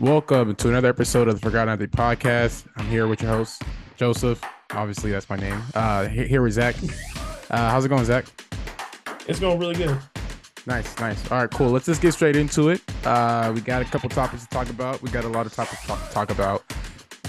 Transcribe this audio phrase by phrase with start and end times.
[0.00, 2.68] Welcome to another episode of the Forgotten Athlete Podcast.
[2.76, 3.62] I'm here with your host,
[3.96, 4.40] Joseph.
[4.70, 5.60] Obviously, that's my name.
[5.74, 6.76] Uh, here, here with Zach.
[7.50, 8.26] Uh, how's it going, Zach?
[9.26, 9.98] It's going really good.
[10.66, 11.28] Nice, nice.
[11.32, 11.70] All right, cool.
[11.70, 12.80] Let's just get straight into it.
[13.04, 15.02] Uh, we got a couple topics to talk about.
[15.02, 16.62] We got a lot of topics to talk about.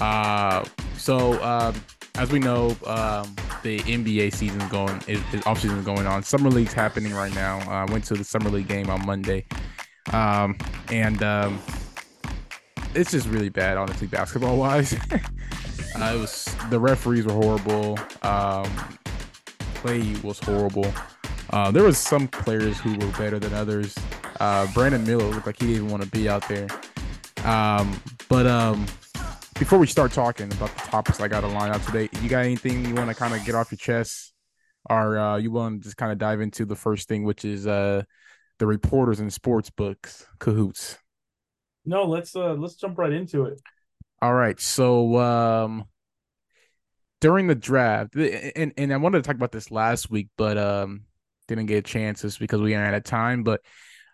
[0.00, 0.64] Uh,
[0.96, 1.74] so, um,
[2.14, 3.34] as we know, um,
[3.64, 6.22] the NBA season going is, is off season going on.
[6.22, 7.58] Summer league's happening right now.
[7.68, 9.44] I uh, went to the summer league game on Monday,
[10.12, 10.56] um,
[10.88, 11.60] and um,
[12.94, 14.94] it's just really bad, honestly, basketball wise.
[15.12, 17.98] uh, it was the referees were horrible.
[18.22, 18.70] Um,
[19.74, 20.92] play was horrible.
[21.50, 23.94] Uh, there was some players who were better than others.
[24.38, 26.68] Uh, Brandon Miller looked like he didn't even want to be out there.
[27.44, 28.86] Um, but um,
[29.58, 32.44] before we start talking about the topics I got to line up today, you got
[32.44, 34.32] anything you want to kind of get off your chest,
[34.88, 37.66] or uh, you want to just kind of dive into the first thing, which is
[37.66, 38.02] uh,
[38.58, 40.98] the reporters and sports books cahoots?
[41.84, 43.60] No, let's uh let's jump right into it.
[44.22, 44.60] All right.
[44.60, 45.84] So um
[47.20, 51.02] during the draft, and and I wanted to talk about this last week, but um
[51.48, 53.42] didn't get a chance just because we ran out of time.
[53.42, 53.62] But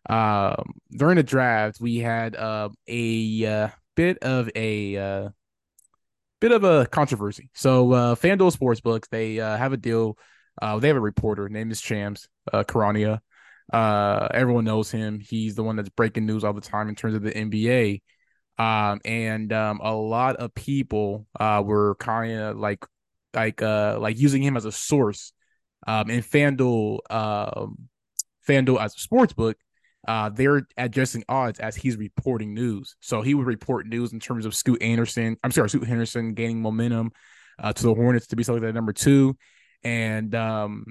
[0.09, 5.29] um during the draft, we had uh, a uh, bit of a uh,
[6.41, 7.51] bit of a controversy.
[7.55, 10.19] So uh FanDuel Sportsbooks, they uh, have a deal.
[10.61, 13.21] Uh, they have a reporter named is Shams uh, Charania.
[13.73, 15.21] Uh, everyone knows him.
[15.21, 18.03] He's the one that's breaking news all the time in terms of the NBA.
[18.59, 22.85] Um, and um, a lot of people uh, were kind of like
[23.35, 25.33] like uh like using him as a source.
[25.87, 27.89] Um, and FanDuel, um,
[28.49, 29.57] FanDuel as a sports book,
[30.09, 32.97] uh, they're adjusting odds as he's reporting news.
[33.01, 35.37] So he would report news in terms of Scoot Anderson.
[35.45, 37.13] I'm sorry, Scoot Henderson gaining momentum
[37.59, 39.37] uh, to the Hornets to be selected at number two,
[39.85, 40.87] and um,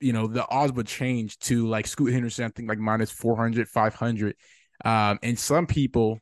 [0.00, 3.68] you know, the odds would change to like Scoot Henderson, I think like minus 400,
[3.68, 4.36] 500.
[4.84, 6.20] Um, and some people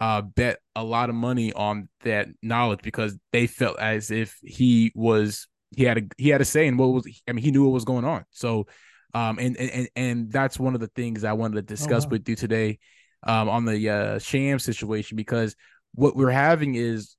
[0.00, 4.92] uh, bet a lot of money on that knowledge because they felt as if he
[4.94, 7.64] was he had a he had a say in what was I mean he knew
[7.64, 8.24] what was going on.
[8.30, 8.66] So
[9.12, 12.06] um and and and that's one of the things I wanted to oh, discuss oh,
[12.06, 12.10] wow.
[12.12, 12.78] with you today
[13.22, 15.56] um on the uh Shams situation because
[15.94, 17.16] what we're having is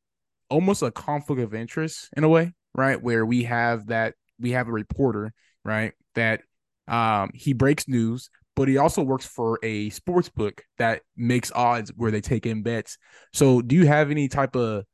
[0.49, 3.01] almost a conflict of interest in a way, right?
[3.01, 5.33] Where we have that we have a reporter
[5.65, 5.93] right?
[6.13, 6.41] That
[6.87, 11.91] um, he breaks news, but he also works for a sports book that makes odds
[11.95, 12.97] where they take in bets.
[13.33, 14.85] So, do you have any type of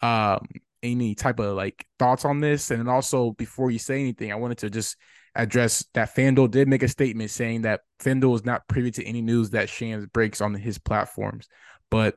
[0.00, 0.46] um,
[0.82, 2.70] any type of like thoughts on this?
[2.70, 4.96] And also, before you say anything, I wanted to just
[5.34, 9.22] address that FanDuel did make a statement saying that FanDuel is not privy to any
[9.22, 11.48] news that Shams breaks on his platforms.
[11.90, 12.16] But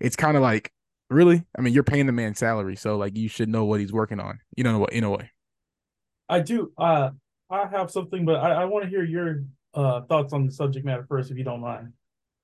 [0.00, 0.72] it's kind of like,
[1.08, 1.44] really?
[1.56, 4.20] I mean, you're paying the man salary, so like you should know what he's working
[4.20, 4.40] on.
[4.56, 4.92] You know what?
[4.92, 5.30] In a way,
[6.28, 6.72] I do.
[6.76, 7.10] Uh,
[7.50, 10.84] I have something, but I, I want to hear your uh, thoughts on the subject
[10.84, 11.92] matter first, if you don't mind.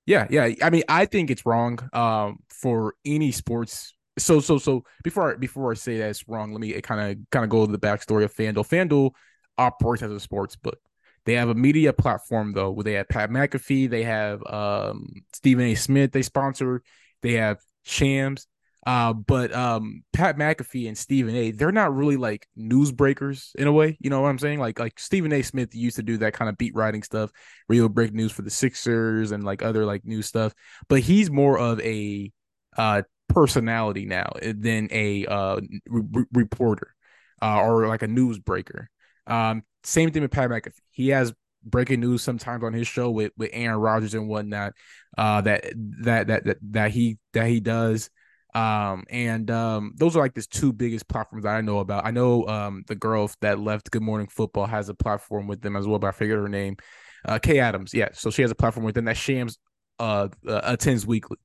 [0.06, 0.50] Yeah, yeah.
[0.62, 3.94] I mean, I think it's wrong um, for any sports.
[4.18, 7.30] So, so, so before I, before I say that it's wrong, let me kind of
[7.30, 8.68] kind of go to the backstory of FanDuel.
[8.68, 9.10] FanDuel
[9.58, 10.78] operates as a sports book.
[11.24, 15.66] They have a media platform though, where they have Pat McAfee, they have um, Stephen
[15.66, 15.74] A.
[15.76, 16.82] Smith, they sponsor,
[17.22, 18.46] they have Shams,
[18.86, 21.50] uh, but um, Pat McAfee and Stephen A.
[21.52, 23.96] They're not really like newsbreakers in a way.
[24.00, 24.58] You know what I'm saying?
[24.58, 25.42] Like like Stephen A.
[25.42, 27.30] Smith used to do that kind of beat writing stuff,
[27.70, 30.52] he'll break news for the Sixers and like other like news stuff.
[30.88, 32.32] But he's more of a
[32.76, 36.94] uh personality now than a uh re- reporter
[37.42, 38.86] uh, or like a newsbreaker.
[39.26, 40.80] Um, same thing with Pat McAfee.
[40.90, 41.34] He has
[41.64, 44.72] breaking news sometimes on his show with with Aaron Rodgers and whatnot.
[45.18, 45.64] Uh, that
[46.02, 48.08] that that that that he that he does.
[48.54, 52.04] Um, and um, those are like the two biggest platforms I know about.
[52.04, 55.76] I know um the girl that left Good Morning Football has a platform with them
[55.76, 56.76] as well, but I forget her name.
[57.24, 58.08] Uh, Kay Adams, yeah.
[58.12, 59.58] So she has a platform with them that Shams
[59.98, 61.38] uh, uh attends weekly.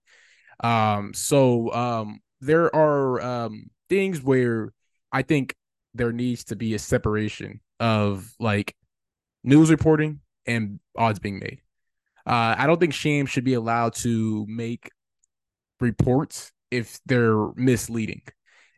[0.59, 4.73] Um, so um, there are um things where
[5.11, 5.55] I think
[5.93, 8.75] there needs to be a separation of like
[9.43, 11.61] news reporting and odds being made.
[12.25, 14.91] Uh, I don't think Shams should be allowed to make
[15.79, 18.21] reports if they're misleading.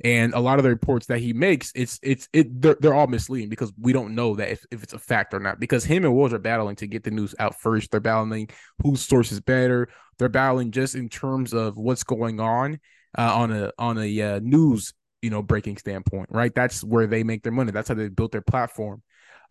[0.04, 3.08] And a lot of the reports that he makes, it's it's it they're, they're all
[3.08, 5.60] misleading because we don't know that if, if it's a fact or not.
[5.60, 7.92] Because him and Woj are battling to get the news out first.
[7.92, 8.50] They're battling
[8.82, 9.90] whose source is better.
[10.18, 12.80] They're battling just in terms of what's going on
[13.18, 16.54] uh, on a on a uh, news you know breaking standpoint, right?
[16.54, 17.72] That's where they make their money.
[17.72, 19.02] That's how they built their platform.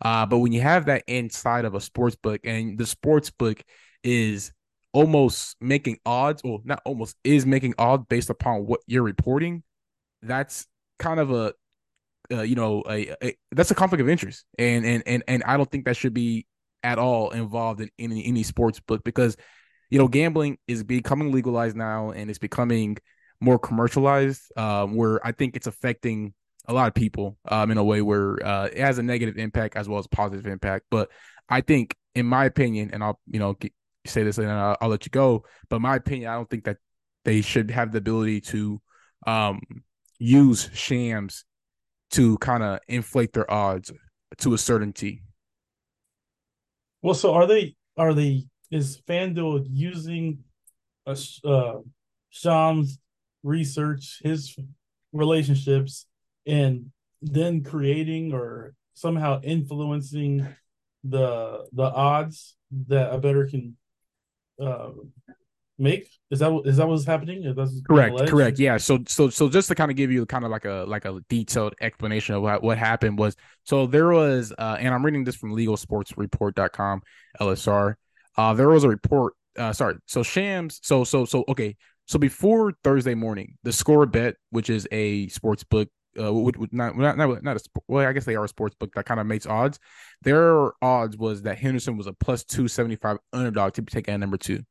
[0.01, 3.61] Uh, but when you have that inside of a sports book, and the sports book
[4.03, 4.51] is
[4.93, 9.63] almost making odds, or not almost is making odds based upon what you're reporting,
[10.21, 11.53] that's kind of a
[12.31, 15.57] uh, you know a, a, that's a conflict of interest, and and and and I
[15.57, 16.45] don't think that should be
[16.83, 19.35] at all involved in any any sports book because
[19.89, 22.97] you know, gambling is becoming legalized now and it's becoming
[23.41, 24.51] more commercialized.
[24.55, 26.33] Um, where I think it's affecting
[26.67, 29.75] a lot of people um, in a way where uh, it has a negative impact
[29.75, 30.85] as well as positive impact.
[30.91, 31.09] But
[31.49, 33.73] I think, in my opinion, and I'll you know get,
[34.05, 35.43] say this and I'll, I'll, let you go.
[35.69, 36.77] But my opinion, I don't think that
[37.25, 38.81] they should have the ability to
[39.27, 39.61] um,
[40.17, 41.45] use Shams
[42.11, 43.91] to kind of inflate their odds
[44.39, 45.23] to a certainty.
[47.01, 47.75] Well, so are they?
[47.97, 48.45] Are they?
[48.71, 50.39] Is FanDuel using
[51.05, 51.79] a uh,
[52.29, 52.99] Shams
[53.43, 54.55] research, his
[55.11, 56.05] relationships,
[56.45, 56.91] and
[57.21, 60.47] then creating or somehow influencing
[61.03, 62.55] the the odds
[62.87, 63.77] that a better can
[64.61, 64.89] uh,
[65.79, 66.09] make?
[66.29, 67.43] Is that is that what's happening?
[67.87, 68.59] correct, correct.
[68.59, 68.77] Yeah.
[68.77, 71.19] So so so just to kind of give you kind of like a like a
[71.29, 75.35] detailed explanation of what, what happened was so there was uh and I'm reading this
[75.35, 77.01] from legalsportsreport.com
[77.41, 77.95] LSR.
[78.37, 79.95] Uh there was a report uh sorry.
[80.05, 81.75] So Shams so so so okay.
[82.05, 85.89] So before Thursday morning, the score bet, which is a sports book
[86.19, 88.75] uh, would, would not not not, not a well, I guess they are a sports
[88.75, 89.79] book that kind of makes odds.
[90.23, 94.19] Their odds was that Henderson was a plus two seventy five underdog to take at
[94.19, 94.63] number two.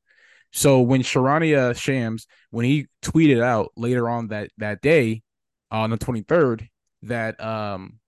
[0.52, 5.22] So when Charania Shams, when he tweeted out later on that that day,
[5.70, 6.68] on the 23rd,
[7.02, 7.98] that um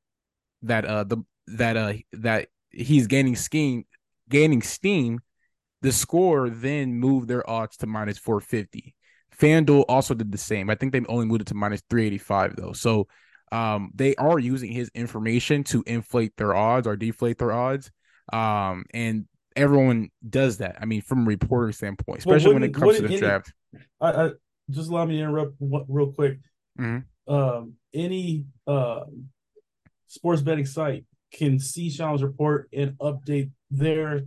[0.62, 1.18] that uh the
[1.48, 3.84] that uh that he's gaining steam
[4.28, 5.20] gaining steam,
[5.82, 8.94] the score then moved their odds to minus 450.
[9.40, 10.70] FanDuel also did the same.
[10.70, 12.72] I think they only moved it to minus 385 though.
[12.72, 13.08] So
[13.52, 17.90] um they are using his information to inflate their odds or deflate their odds.
[18.32, 19.26] Um and
[19.56, 20.76] everyone does that.
[20.80, 23.52] I mean, from a reporter standpoint, especially when it comes to the any, draft.
[24.00, 24.30] I, I,
[24.70, 26.38] just allow me to interrupt real quick.
[26.78, 27.32] Mm-hmm.
[27.32, 29.00] Um, any uh,
[30.06, 34.22] sports betting site can see Shams' report and update their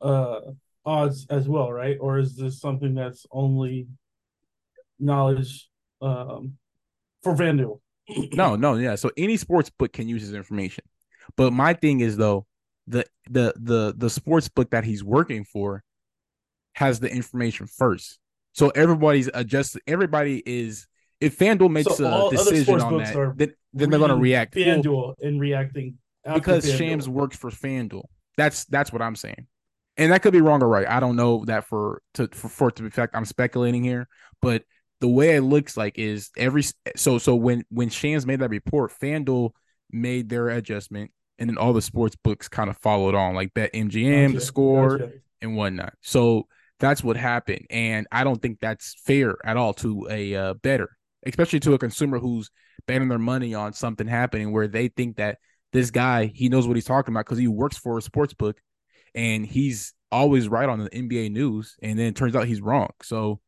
[0.00, 0.40] uh,
[0.84, 1.96] odds as well, right?
[2.00, 3.86] Or is this something that's only
[5.04, 5.68] knowledge
[6.00, 6.54] um,
[7.22, 7.80] for FanDuel?
[8.34, 8.94] no, no, yeah.
[8.96, 10.84] So any sports book can use his information.
[11.36, 12.46] But my thing is though,
[12.86, 15.82] the the the the sports book that he's working for
[16.74, 18.18] has the information first.
[18.52, 19.82] So everybody's adjusted.
[19.86, 20.86] Everybody is
[21.20, 24.54] if FanDuel makes so a decision on that, then, then they're going to react.
[24.54, 25.98] FanDuel and reacting
[26.34, 26.78] because FanDuel.
[26.78, 28.04] Shams works for FanDuel.
[28.36, 29.46] That's that's what I'm saying,
[29.96, 30.88] and that could be wrong or right.
[30.88, 33.14] I don't know that for to for, for to be fact.
[33.16, 34.08] I'm speculating here,
[34.42, 34.64] but
[35.04, 36.64] the way it looks like is every
[36.96, 39.50] so so when when Shams made that report, FanDuel
[39.90, 44.28] made their adjustment and then all the sports books kind of followed on, like BetMGM,
[44.28, 44.38] gotcha.
[44.38, 45.12] the score, gotcha.
[45.42, 45.92] and whatnot.
[46.00, 46.46] So
[46.80, 50.88] that's what happened, and I don't think that's fair at all to a uh, better,
[51.26, 52.50] especially to a consumer who's
[52.86, 55.36] betting their money on something happening where they think that
[55.74, 58.56] this guy he knows what he's talking about because he works for a sports book,
[59.14, 62.88] and he's always right on the NBA news, and then it turns out he's wrong.
[63.02, 63.40] So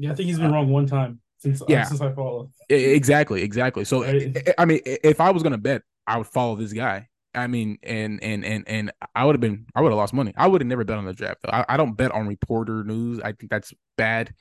[0.00, 2.50] yeah, I think he's been wrong one time since uh, yeah, since I follow.
[2.68, 3.84] Exactly, exactly.
[3.84, 4.52] So right.
[4.58, 8.22] I mean, if I was gonna bet, I would follow this guy I mean, and
[8.22, 10.34] and and and I would have been, I would have lost money.
[10.36, 11.42] I would have never bet on the draft.
[11.42, 11.50] Though.
[11.52, 13.20] I, I don't bet on reporter news.
[13.20, 14.32] I think that's bad.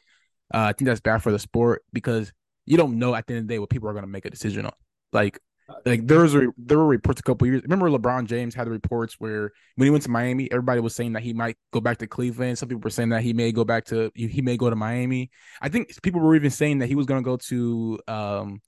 [0.53, 2.33] Uh, I think that's bad for the sport because
[2.65, 4.25] you don't know at the end of the day what people are going to make
[4.25, 4.73] a decision on.
[5.13, 5.39] Like,
[5.85, 7.61] like there was a, there were reports a couple years.
[7.63, 11.13] Remember, LeBron James had the reports where when he went to Miami, everybody was saying
[11.13, 12.57] that he might go back to Cleveland.
[12.57, 15.31] Some people were saying that he may go back to he may go to Miami.
[15.61, 18.61] I think people were even saying that he was going to go to um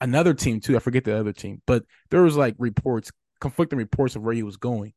[0.00, 0.76] another team too.
[0.76, 3.10] I forget the other team, but there was like reports
[3.40, 4.92] conflicting reports of where he was going.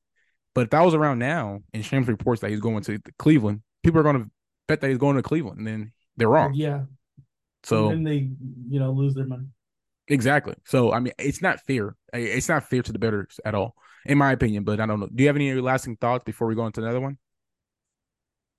[0.54, 4.00] But if that was around now and Shams reports that he's going to Cleveland, people
[4.00, 4.30] are going to
[4.68, 6.54] bet that he's going to Cleveland, and then they're wrong.
[6.54, 6.84] Yeah.
[7.64, 8.30] So then they,
[8.70, 9.48] you know, lose their money.
[10.08, 10.56] Exactly.
[10.66, 11.96] So I mean, it's not fair.
[12.14, 14.64] It's not fair to the bettors at all, in my opinion.
[14.64, 15.08] But I don't know.
[15.14, 17.18] Do you have any lasting thoughts before we go into another one?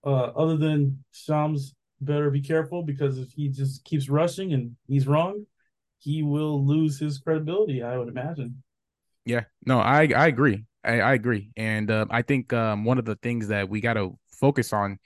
[0.04, 5.06] Uh, other than Shams better be careful because if he just keeps rushing and he's
[5.06, 5.46] wrong,
[5.98, 7.82] he will lose his credibility.
[7.82, 8.62] I would imagine.
[9.24, 10.64] Yeah, no, I I agree.
[10.84, 13.94] I, I agree, and uh, I think um, one of the things that we got
[13.94, 14.98] to focus on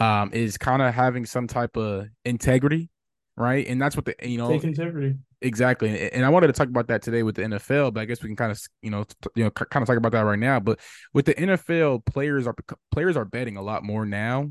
[0.00, 2.90] um, is kind of having some type of integrity,
[3.36, 3.66] right?
[3.66, 6.10] And that's what the you know take integrity exactly.
[6.10, 8.28] And I wanted to talk about that today with the NFL, but I guess we
[8.28, 10.60] can kind of you know you know kind of talk about that right now.
[10.60, 10.80] But
[11.12, 12.54] with the NFL, players are
[12.92, 14.50] players are betting a lot more now.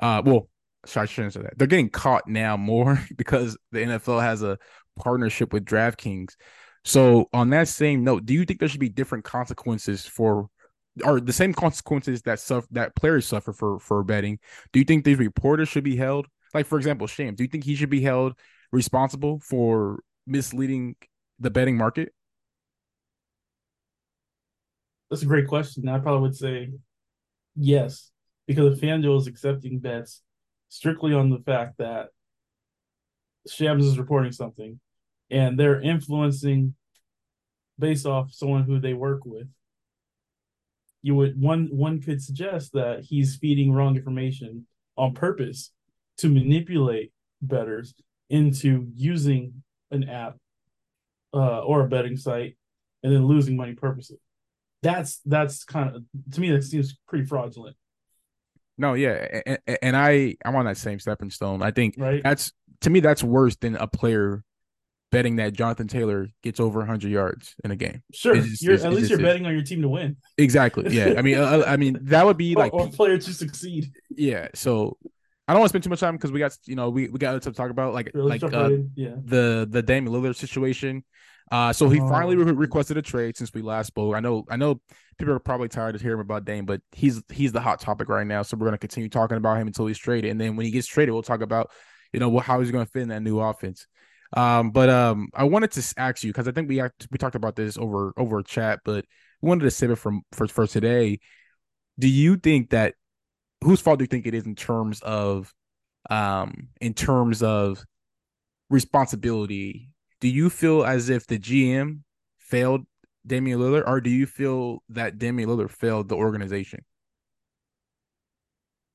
[0.00, 0.48] Uh, well,
[0.86, 1.58] sorry, I shouldn't say that.
[1.58, 4.58] They're getting caught now more because the NFL has a
[4.96, 6.34] partnership with DraftKings.
[6.84, 10.48] So on that same note, do you think there should be different consequences for
[11.04, 14.38] or the same consequences that suffer that players suffer for for betting?
[14.72, 16.26] Do you think these reporters should be held?
[16.54, 18.34] Like for example, Shams, do you think he should be held
[18.72, 20.96] responsible for misleading
[21.38, 22.12] the betting market?
[25.10, 25.88] That's a great question.
[25.88, 26.70] I probably would say
[27.56, 28.10] yes,
[28.46, 30.22] because if FanDuel is accepting bets
[30.68, 32.08] strictly on the fact that
[33.48, 34.78] Shams is reporting something
[35.30, 36.74] and they're influencing
[37.78, 39.48] based off someone who they work with,
[41.02, 44.66] you would one one could suggest that he's feeding wrong information
[44.96, 45.72] on purpose
[46.20, 47.12] to manipulate
[47.42, 47.94] bettors
[48.28, 50.36] into using an app
[51.34, 52.56] uh, or a betting site
[53.02, 54.18] and then losing money purposely.
[54.82, 57.76] That's that's kind of to me that seems pretty fraudulent.
[58.78, 61.62] No, yeah, and, and I I'm on that same stepping stone.
[61.62, 62.22] I think right?
[62.22, 64.42] that's to me that's worse than a player
[65.10, 68.02] betting that Jonathan Taylor gets over 100 yards in a game.
[68.12, 70.16] Sure, just, at least you're betting on your team to win.
[70.38, 70.94] Exactly.
[70.96, 71.14] Yeah.
[71.18, 73.92] I mean, uh, uh I mean that would be like or, or player to succeed.
[74.10, 74.48] Yeah.
[74.54, 74.96] So
[75.50, 77.18] I don't want to spend too much time because we got you know we, we
[77.18, 79.16] got to talk about like really like uh, yeah.
[79.24, 81.04] the the Damian Lillard situation.
[81.50, 82.08] Uh, so he oh.
[82.08, 84.14] finally re- requested a trade since we last spoke.
[84.14, 84.80] I know, I know,
[85.18, 88.24] people are probably tired of hearing about Dame, but he's he's the hot topic right
[88.24, 88.42] now.
[88.42, 90.86] So we're gonna continue talking about him until he's traded, and then when he gets
[90.86, 91.72] traded, we'll talk about
[92.12, 93.88] you know how he's gonna fit in that new offense.
[94.36, 97.34] Um, but um, I wanted to ask you because I think we act, we talked
[97.34, 99.04] about this over over chat, but
[99.42, 101.18] we wanted to save it from for for today.
[101.98, 102.94] Do you think that
[103.62, 105.52] whose fault do you think it is in terms of
[106.08, 107.84] um in terms of
[108.70, 109.90] responsibility?
[110.20, 112.00] Do you feel as if the GM
[112.38, 112.86] failed
[113.26, 116.84] Damian Lillard, or do you feel that Damian Lillard failed the organization?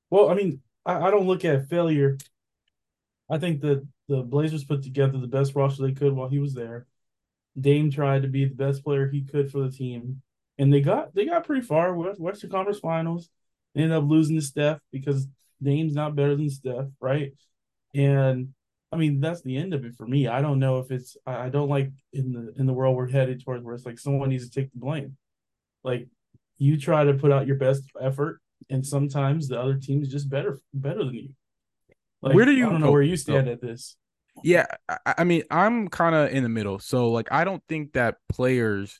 [0.09, 2.17] Well, I mean, I, I don't look at failure.
[3.29, 6.53] I think that the Blazers put together the best roster they could while he was
[6.53, 6.85] there.
[7.59, 10.21] Dame tried to be the best player he could for the team,
[10.57, 11.95] and they got they got pretty far.
[11.95, 13.29] Western Conference Finals.
[13.75, 15.27] They ended up losing to Steph because
[15.61, 17.33] Dame's not better than Steph, right?
[17.93, 18.53] And
[18.91, 20.27] I mean that's the end of it for me.
[20.27, 23.43] I don't know if it's I don't like in the in the world we're headed
[23.43, 25.17] towards where it's like someone needs to take the blame.
[25.83, 26.07] Like
[26.57, 28.39] you try to put out your best effort,
[28.69, 31.29] and sometimes the other team is just better better than you.
[32.21, 32.67] Like, where do you?
[32.67, 33.97] I don't know where you stand at this.
[34.43, 36.79] Yeah, I, I mean, I'm kind of in the middle.
[36.79, 38.99] So, like, I don't think that players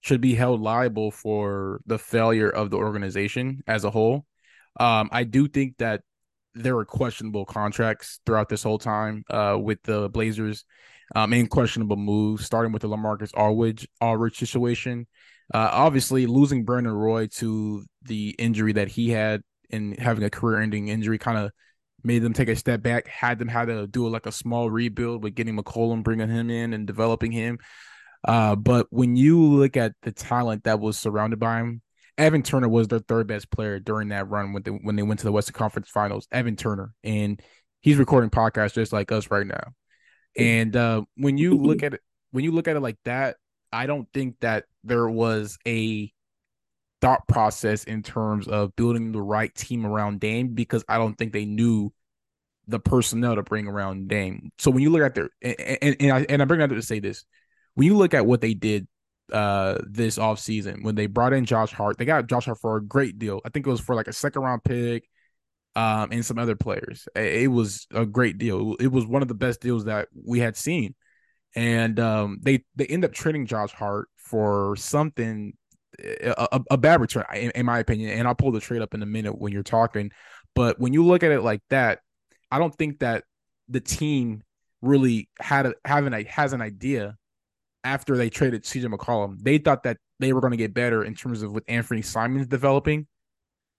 [0.00, 4.26] should be held liable for the failure of the organization as a whole.
[4.78, 6.02] Um, I do think that
[6.54, 10.64] there were questionable contracts throughout this whole time uh, with the Blazers,
[11.14, 15.06] um, and questionable moves, starting with the LaMarcus Aldridge, Aldridge situation.
[15.54, 20.88] Uh, obviously, losing Brandon Roy to the injury that he had and having a career-ending
[20.88, 21.52] injury kind of
[22.02, 25.22] made them take a step back, had them had to do like a small rebuild
[25.22, 27.58] with getting McCollum, bringing him in and developing him.
[28.26, 31.80] Uh, but when you look at the talent that was surrounded by him,
[32.18, 35.20] Evan Turner was their third best player during that run when they when they went
[35.20, 36.26] to the Western Conference Finals.
[36.32, 37.40] Evan Turner, and
[37.80, 39.72] he's recording podcasts just like us right now.
[40.36, 43.36] And uh, when you look at it, when you look at it like that,
[43.72, 46.10] I don't think that there was a
[47.00, 51.32] thought process in terms of building the right team around Dame because I don't think
[51.32, 51.92] they knew
[52.66, 54.50] the personnel to bring around Dame.
[54.58, 56.76] So when you look at their and and, and I and I bring that up
[56.76, 57.24] to say this,
[57.76, 58.88] when you look at what they did
[59.32, 62.84] uh this offseason when they brought in Josh Hart, they got Josh Hart for a
[62.84, 63.40] great deal.
[63.44, 65.08] I think it was for like a second round pick
[65.76, 67.08] um and some other players.
[67.14, 68.76] It was a great deal.
[68.80, 70.94] It was one of the best deals that we had seen.
[71.54, 75.52] And um they they end up trading Josh Hart for something
[75.98, 78.10] a, a bad return in, in my opinion.
[78.18, 80.10] And I'll pull the trade up in a minute when you're talking.
[80.54, 82.00] But when you look at it like that,
[82.50, 83.24] I don't think that
[83.68, 84.42] the team
[84.82, 87.16] really had a, having a has an idea
[87.86, 89.38] after they traded CJ McCollum.
[89.40, 92.48] They thought that they were going to get better in terms of with Anthony Simons
[92.48, 93.06] developing,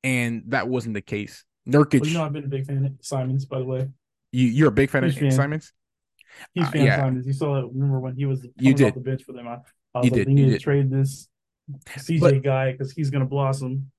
[0.02, 1.44] and that wasn't the case.
[1.68, 3.90] Nurkic, well, you know, I've been a big fan of Simons, by the way.
[4.32, 5.32] You you're a big fan Huge of fan.
[5.32, 5.74] Simons.
[6.54, 6.98] He's uh, fan yeah.
[6.98, 7.28] Simons.
[7.28, 7.68] You saw that.
[7.68, 8.88] Remember when he was you did.
[8.88, 9.48] off the bench for them?
[9.48, 9.58] I,
[9.94, 10.28] I was you like, did.
[10.28, 11.28] they need to trade this
[11.98, 13.92] CJ but, guy because he's going to blossom.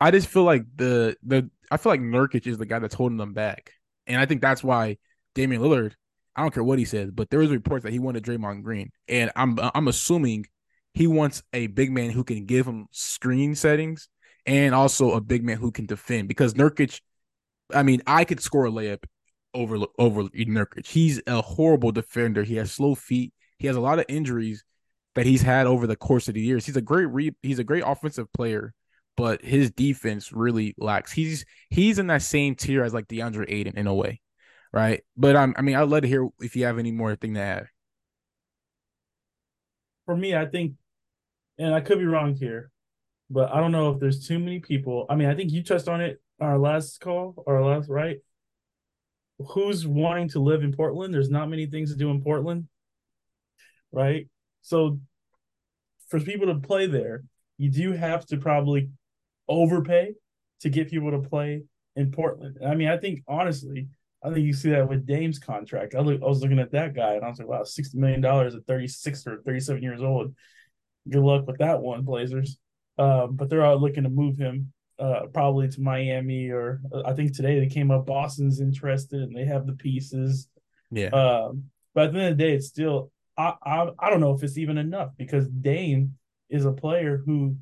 [0.00, 3.18] I just feel like the the I feel like Nurkic is the guy that's holding
[3.18, 3.74] them back.
[4.08, 4.98] And I think that's why
[5.36, 5.92] Damian Lillard,
[6.34, 8.90] I don't care what he says, but there is reports that he wanted Draymond Green.
[9.08, 10.46] And I'm I'm assuming
[10.94, 14.08] he wants a big man who can give him screen settings
[14.46, 16.28] and also a big man who can defend.
[16.28, 17.00] Because Nurkic,
[17.72, 19.04] I mean, I could score a layup
[19.54, 20.86] over over Nurkic.
[20.86, 22.42] He's a horrible defender.
[22.42, 23.32] He has slow feet.
[23.58, 24.64] He has a lot of injuries
[25.14, 26.66] that he's had over the course of the years.
[26.66, 28.74] He's a great re- he's a great offensive player,
[29.16, 31.12] but his defense really lacks.
[31.12, 34.20] He's he's in that same tier as like DeAndre Ayton in a way,
[34.72, 35.02] right?
[35.16, 37.40] But um, I mean, I'd love to hear if you have any more thing to
[37.40, 37.66] add.
[40.06, 40.74] For me, I think,
[41.58, 42.70] and I could be wrong here,
[43.30, 45.06] but I don't know if there's too many people.
[45.08, 48.18] I mean, I think you touched on it our last call, our last right.
[49.38, 51.12] Who's wanting to live in Portland?
[51.12, 52.68] There's not many things to do in Portland,
[53.90, 54.28] right?
[54.62, 55.00] So,
[56.08, 57.24] for people to play there,
[57.58, 58.90] you do have to probably
[59.48, 60.14] overpay
[60.60, 61.62] to get people to play
[61.96, 62.58] in Portland.
[62.64, 63.88] I mean, I think honestly,
[64.24, 65.94] I think you see that with Dame's contract.
[65.94, 68.24] I, look, I was looking at that guy and I was like, wow, $60 million
[68.24, 70.34] at 36 or 37 years old.
[71.10, 72.56] Good luck with that one, Blazers.
[72.98, 77.14] Um, but they're all looking to move him uh, probably to Miami or uh, I
[77.14, 80.48] think today they came up Boston's interested and they have the pieces.
[80.90, 81.08] Yeah.
[81.08, 81.64] Um,
[81.94, 84.42] but at the end of the day, it's still I, I I don't know if
[84.42, 86.14] it's even enough because Dame
[86.48, 87.56] is a player who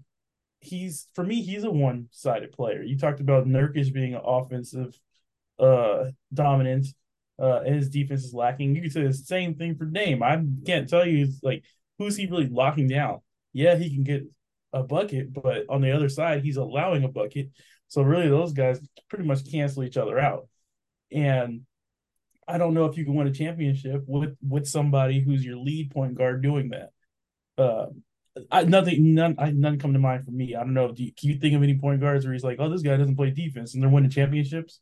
[0.61, 2.83] he's for me he's a one sided player.
[2.83, 4.99] You talked about Nurkic being an offensive
[5.61, 6.87] uh dominant
[7.40, 8.75] uh and his defense is lacking.
[8.75, 10.23] You could say the same thing for Dame.
[10.23, 11.64] I can't tell you like
[11.99, 13.21] who's he really locking down.
[13.52, 14.25] Yeah, he can get
[14.73, 17.50] a bucket, but on the other side, he's allowing a bucket.
[17.88, 20.49] So really, those guys pretty much cancel each other out.
[21.11, 21.62] And
[22.47, 25.90] I don't know if you can win a championship with with somebody who's your lead
[25.90, 26.90] point guard doing that.
[27.59, 27.87] Uh,
[28.50, 30.55] I nothing none I none come to mind for me.
[30.55, 30.93] I don't know.
[30.93, 32.97] Do you, can you think of any point guards where he's like, oh, this guy
[32.97, 34.81] doesn't play defense and they're winning championships?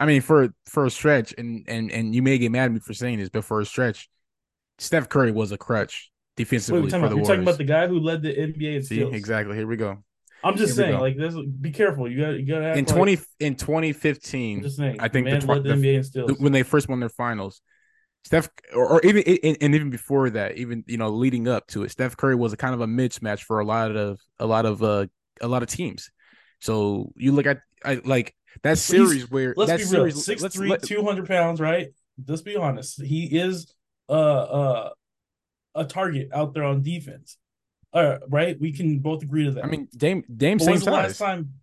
[0.00, 2.80] I mean, for for a stretch, and and and you may get mad at me
[2.80, 4.08] for saying this, but for a stretch,
[4.78, 7.28] Steph Curry was a crutch defensively Wait, for about, the you're Warriors.
[7.28, 9.14] talking about the guy who led the NBA in See, steals.
[9.14, 9.56] exactly.
[9.56, 10.02] Here we go.
[10.42, 11.34] I'm just Here saying, like, this.
[11.60, 12.10] Be careful.
[12.10, 14.96] You got you got to In like, twenty in I'm 2015, just saying.
[15.00, 16.38] I think the twi- the, the- NBA in steals.
[16.38, 17.60] when they first won their finals,
[18.24, 21.82] Steph, or, or even and, and even before that, even you know, leading up to
[21.82, 24.64] it, Steph Curry was a kind of a mismatch for a lot of a lot
[24.66, 25.06] of uh
[25.40, 26.10] a lot of teams.
[26.60, 29.90] So you look at I, like that he's- series where Let's that be real.
[29.90, 31.88] series, Six let's three, two hundred pounds, right?
[32.26, 33.00] Let's be honest.
[33.02, 33.72] He is
[34.08, 34.90] uh uh
[35.74, 37.36] a target out there on defense.
[37.92, 38.60] Uh, right?
[38.60, 39.64] We can both agree to that.
[39.64, 41.54] I mean, Dame, Dame, But same the last time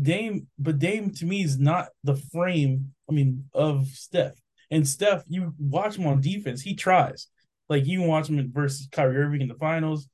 [0.00, 0.46] Dame?
[0.58, 2.94] But Dame to me is not the frame.
[3.08, 4.32] I mean, of Steph.
[4.70, 7.26] And Steph, you watch him on defense, he tries.
[7.68, 10.08] Like you can watch him versus Kyrie Irving in the finals.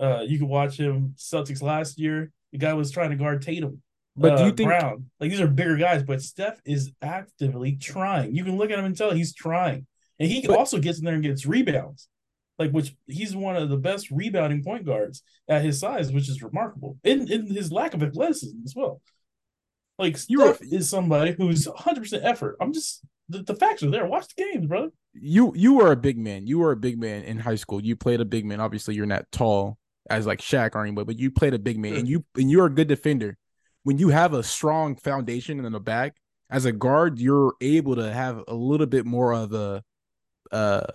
[0.00, 2.30] Uh, you can watch him Celtics last year.
[2.52, 3.82] The guy was trying to guard Tatum.
[4.16, 5.10] But do uh, you think Brown?
[5.20, 8.34] Like these are bigger guys, but Steph is actively trying.
[8.34, 9.86] You can look at him and tell he's trying,
[10.18, 12.08] and he But- also gets in there and gets rebounds.
[12.58, 16.42] Like which he's one of the best rebounding point guards at his size, which is
[16.42, 16.98] remarkable.
[17.02, 19.00] In in his lack of athleticism as well.
[19.98, 22.56] Like Steph is somebody who's 100 percent effort.
[22.60, 24.06] I'm just the, the facts are there.
[24.06, 24.90] Watch the games, brother.
[25.14, 26.46] you you were a big man.
[26.46, 27.82] You were a big man in high school.
[27.82, 28.60] You played a big man.
[28.60, 29.78] Obviously, you're not tall
[30.10, 32.66] as like Shaq or anybody, but you played a big man, and you and you're
[32.66, 33.38] a good defender.
[33.82, 36.16] When you have a strong foundation in the back
[36.50, 39.82] as a guard, you're able to have a little bit more of a
[40.52, 40.86] uh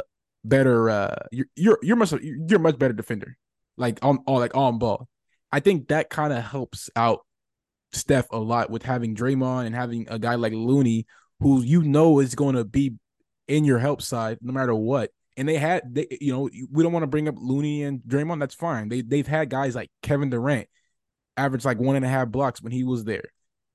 [0.44, 0.90] better.
[0.90, 3.38] uh You're you're you're much you're much better defender,
[3.78, 5.08] like on on like on ball.
[5.52, 7.26] I think that kind of helps out
[7.94, 11.06] Steph a lot with having Draymond and having a guy like Looney
[11.40, 12.96] who you know is going to be
[13.48, 15.12] in your help side no matter what.
[15.38, 18.40] And they had they you know we don't want to bring up Looney and Draymond.
[18.40, 18.90] That's fine.
[18.90, 20.68] They they've had guys like Kevin Durant
[21.38, 23.26] average like one and a half blocks when he was there.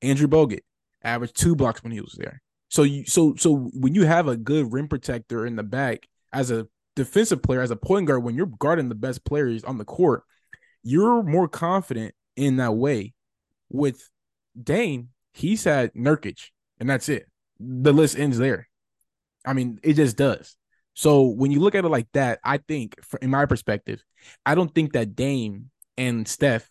[0.03, 0.61] Andrew Bogut
[1.03, 2.43] averaged two blocks when he was there.
[2.69, 6.51] So you so so when you have a good rim protector in the back as
[6.51, 9.85] a defensive player, as a point guard, when you're guarding the best players on the
[9.85, 10.23] court,
[10.83, 13.15] you're more confident in that way.
[13.69, 14.09] With
[14.61, 17.27] Dame, he's had Nurkic, and that's it.
[17.59, 18.69] The list ends there.
[19.45, 20.57] I mean, it just does.
[20.95, 24.03] So when you look at it like that, I think, in my perspective,
[24.45, 26.69] I don't think that Dame and Steph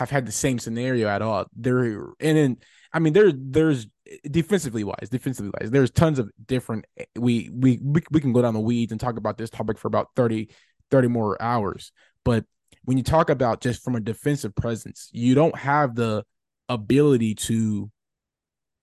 [0.00, 1.46] have had the same scenario at all.
[1.54, 1.84] They're
[2.20, 2.56] and then
[2.92, 3.86] I mean there there's
[4.28, 6.86] defensively wise, defensively wise, there's tons of different
[7.16, 9.88] we we we, we can go down the weeds and talk about this topic for
[9.88, 10.50] about 30
[10.90, 11.92] 30 more hours.
[12.24, 12.44] But
[12.84, 16.24] when you talk about just from a defensive presence, you don't have the
[16.68, 17.90] ability to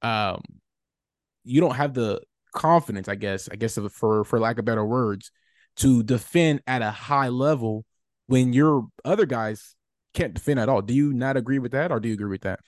[0.01, 0.41] um
[1.43, 2.21] you don't have the
[2.53, 5.31] confidence, I guess, I guess for for lack of better words,
[5.77, 7.85] to defend at a high level
[8.27, 9.75] when your other guys
[10.13, 10.81] can't defend at all.
[10.81, 12.59] Do you not agree with that, or do you agree with that?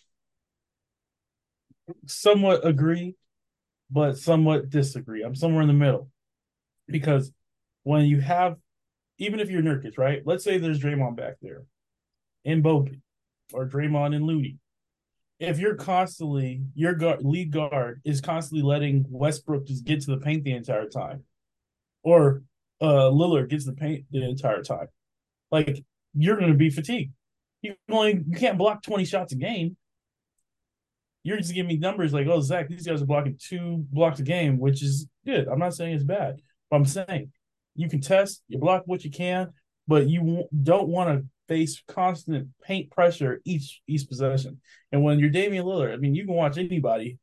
[2.06, 3.16] somewhat agree,
[3.90, 5.24] but somewhat disagree.
[5.24, 6.10] I'm somewhere in the middle
[6.88, 7.32] because
[7.84, 8.56] when you have,
[9.18, 10.22] even if you're Nurkic, right?
[10.26, 11.64] Let's say there's Draymond back there,
[12.46, 13.00] and Bogut,
[13.54, 14.58] or Draymond and Looney.
[15.40, 20.18] If you're constantly your guard, lead guard is constantly letting Westbrook just get to the
[20.18, 21.24] paint the entire time,
[22.04, 22.44] or
[22.82, 24.88] uh Lillard gets the paint the entire time,
[25.52, 27.14] like you're going to be fatigued.
[27.62, 29.76] You only you can't block 20 shots a game
[31.24, 34.24] you're just giving me numbers like, oh, Zach, these guys are blocking two blocks a
[34.24, 35.48] game, which is good.
[35.48, 37.32] I'm not saying it's bad, but I'm saying
[37.76, 39.50] you can test, you block what you can,
[39.88, 44.62] but you don't want to face constant paint pressure each each possession.
[44.92, 47.18] And when you're Damian Lillard, I mean, you can watch anybody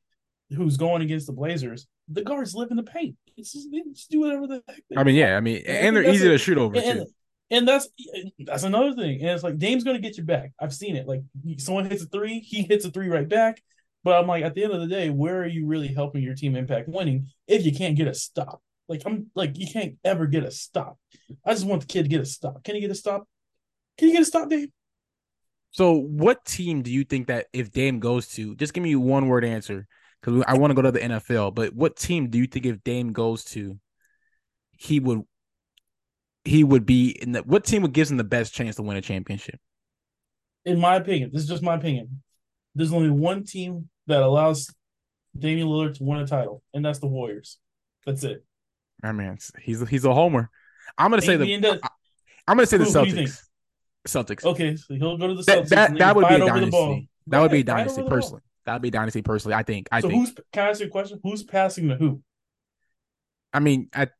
[0.54, 1.86] who's going against the Blazers.
[2.08, 3.16] The guards live in the paint.
[3.36, 4.82] It's just, they just do whatever the heck.
[4.88, 7.06] They I mean, yeah, I mean, and they're easy to shoot over and, too.
[7.50, 7.88] And that's
[8.38, 9.20] that's another thing.
[9.20, 10.52] And it's like Dame's gonna get you back.
[10.60, 11.06] I've seen it.
[11.06, 11.22] Like
[11.58, 13.62] someone hits a three, he hits a three right back.
[14.04, 16.34] But I'm like, at the end of the day, where are you really helping your
[16.34, 18.62] team impact winning if you can't get a stop?
[18.88, 20.98] Like I'm like you can't ever get a stop.
[21.44, 22.62] I just want the kid to get a stop.
[22.62, 23.28] Can he get a stop?
[23.98, 24.72] Can you get a stop, Dame?
[25.70, 29.28] So, what team do you think that if Dame goes to, just give me one
[29.28, 29.86] word answer
[30.20, 31.54] because I want to go to the NFL.
[31.54, 33.78] But what team do you think if Dame goes to,
[34.72, 35.22] he would
[36.46, 38.96] he would be in the what team would gives him the best chance to win
[38.96, 39.58] a championship?
[40.64, 42.22] In my opinion, this is just my opinion.
[42.74, 44.72] There's only one team that allows
[45.38, 47.58] Damian Lillard to win a title, and that's the Warriors.
[48.04, 48.44] That's it.
[49.02, 50.50] I mean, he's he's a homer.
[50.96, 53.42] I'm gonna say the does, I, am gonna say who, the Celtics.
[54.06, 54.44] Celtics.
[54.44, 55.68] Okay, so he'll go to the Celtics.
[55.68, 57.08] That, that, that would be a dynasty.
[57.26, 58.42] That would be a dynasty personally.
[58.64, 59.54] That would be dynasty personally.
[59.54, 59.88] I think.
[59.90, 60.20] I so think.
[60.20, 61.20] who's can I ask you a question?
[61.22, 62.22] Who's passing the who?
[63.52, 64.12] I mean, at uh,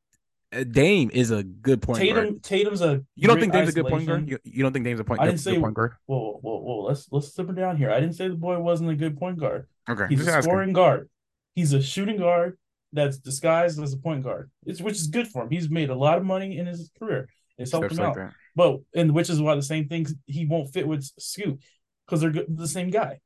[0.52, 2.42] Uh, Dame is a good point Tatum, guard.
[2.42, 3.02] Tatum's a.
[3.16, 3.80] You don't think Dame's isolation.
[3.80, 4.30] a good point guard?
[4.30, 5.18] You, you, don't think Dame's a point?
[5.18, 5.28] Guard?
[5.28, 5.94] I didn't say point guard.
[6.06, 6.82] Whoa, whoa, whoa!
[6.85, 7.90] Let's let's simmer down here.
[7.90, 9.66] I didn't say the boy wasn't a good point guard.
[9.88, 11.09] Okay, he's a scoring guard.
[11.54, 12.59] He's a shooting guard
[12.92, 14.50] that's disguised as a point guard.
[14.64, 15.50] It's which is good for him.
[15.50, 17.28] He's made a lot of money in his career.
[17.59, 18.16] It's helped Steps him like out.
[18.16, 18.32] That.
[18.54, 21.61] But and which is why the same things he won't fit with Scoot
[22.06, 23.18] because they're the same guy.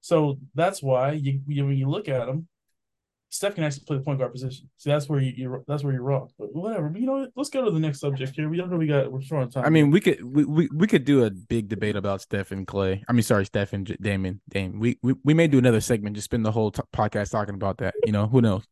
[0.00, 2.48] So that's why you, you when you look at him,
[3.32, 4.68] Steph can actually play the point guard position.
[4.76, 6.28] So that's where you you're, that's where you're wrong.
[6.38, 6.90] But whatever.
[6.90, 8.46] But you know, let's go to the next subject here.
[8.50, 9.64] We don't know we got we're short on time.
[9.64, 12.66] I mean, we could we, we, we could do a big debate about Steph and
[12.66, 13.02] Clay.
[13.08, 14.42] I mean, sorry, Steph and Damon.
[14.50, 14.78] Dame.
[14.78, 16.14] We, we we may do another segment.
[16.14, 17.94] Just spend the whole t- podcast talking about that.
[18.04, 18.64] You know, who knows?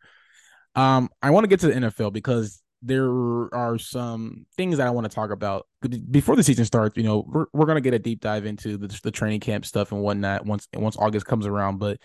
[0.74, 3.08] Um, I want to get to the NFL because there
[3.54, 5.66] are some things that I want to talk about
[6.10, 6.98] before the season starts.
[6.98, 9.90] You know, we're, we're gonna get a deep dive into the, the training camp stuff
[9.90, 11.78] and whatnot once once August comes around.
[11.78, 11.98] But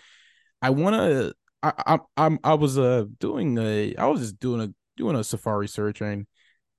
[0.61, 1.33] I want to.
[1.65, 5.23] I, I I'm I was uh doing a I was just doing a doing a
[5.23, 6.27] safari search and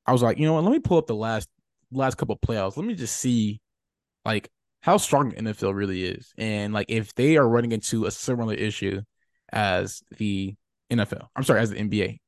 [0.07, 0.65] I was like, you know what?
[0.65, 1.49] Let me pull up the last
[1.91, 2.77] last couple playoffs.
[2.77, 3.61] Let me just see
[4.25, 8.11] like how strong the NFL really is, and like if they are running into a
[8.11, 9.03] similar issue
[9.53, 10.55] as the
[10.91, 11.29] NFL.
[11.35, 12.21] I'm sorry, as the NBA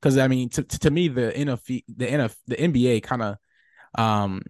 [0.00, 3.36] because I mean, to, to me, the NFL, the NF, the NBA kind of
[3.96, 4.42] um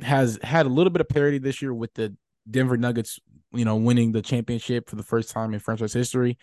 [0.00, 2.14] has had a little bit of parity this year with the
[2.48, 3.18] Denver Nuggets,
[3.52, 6.38] you know, winning the championship for the first time in franchise history,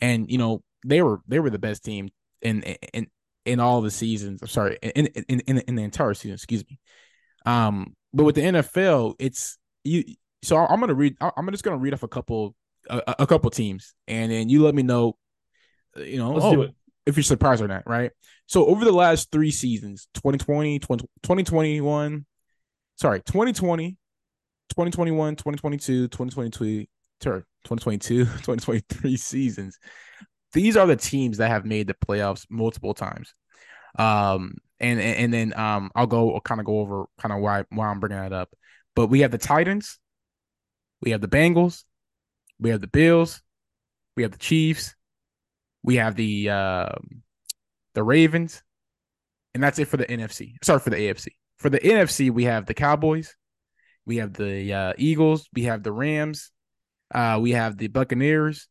[0.00, 2.10] and you know they were they were the best team
[2.42, 3.06] in in
[3.44, 4.42] in all the seasons.
[4.42, 6.34] I'm sorry, in in in, in the entire season.
[6.34, 6.78] Excuse me.
[7.46, 10.04] Um, but with the NFL, it's you.
[10.42, 11.16] So I'm gonna read.
[11.20, 12.54] I'm just gonna read off a couple
[12.88, 15.16] a, a couple teams, and then you let me know.
[15.96, 16.74] You know, let's oh, do it
[17.06, 18.10] if you're surprised or not, right?
[18.46, 22.26] So over the last three seasons, 2020, 20, 2021,
[22.96, 23.90] sorry, 2020,
[24.70, 26.88] 2021, 2022, 2022, sorry,
[27.24, 29.78] 2022, 2023 seasons.
[30.52, 33.34] These are the teams that have made the playoffs multiple times.
[33.98, 37.64] Um, and and, then um, I'll go I'll kind of go over kind of why
[37.70, 38.50] why I'm bringing that up.
[38.94, 39.98] But we have the Titans,
[41.00, 41.84] we have the Bengals,
[42.58, 43.40] we have the Bills,
[44.16, 44.94] we have the Chiefs,
[45.82, 46.88] we have the uh,
[47.94, 48.62] the Ravens,
[49.54, 50.54] and that's it for the NFC.
[50.62, 51.28] Sorry for the AFC.
[51.58, 53.34] For the NFC, we have the Cowboys,
[54.04, 56.50] we have the uh, Eagles, we have the Rams,
[57.14, 58.68] uh, we have the Buccaneers,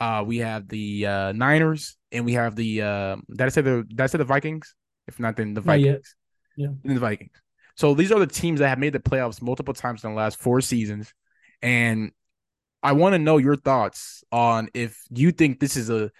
[0.00, 3.84] uh, we have the uh, Niners, and we have the uh, did I say the
[3.88, 4.74] did I say the Vikings?
[5.06, 6.14] If not, then the Vikings.
[6.56, 7.40] Yeah, the Vikings.
[7.76, 10.38] So these are the teams that have made the playoffs multiple times in the last
[10.38, 11.12] four seasons,
[11.62, 12.10] and
[12.82, 16.10] I want to know your thoughts on if you think this is a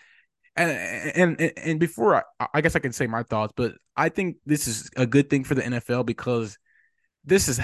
[0.56, 4.36] and and and before I, I guess I can say my thoughts, but I think
[4.46, 6.58] this is a good thing for the NFL because
[7.24, 7.60] this is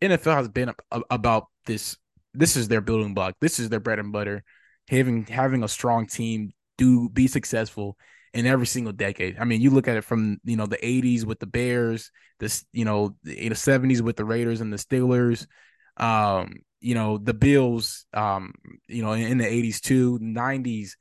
[0.00, 0.72] NFL has been
[1.10, 1.96] about this.
[2.34, 3.36] This is their building block.
[3.40, 4.44] This is their bread and butter.
[4.88, 7.96] Having having a strong team do be successful
[8.34, 9.36] in every single decade.
[9.38, 12.64] I mean, you look at it from you know the '80s with the Bears, this
[12.72, 15.46] you know in the '70s with the Raiders and the Steelers,
[15.98, 18.54] um, you know the Bills, um,
[18.88, 20.92] you know in, in the '80s too, '90s